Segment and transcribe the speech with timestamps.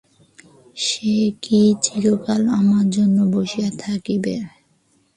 [0.77, 4.35] সে কি চিরকাল আমার জন্য বসিয়া থাকিবে।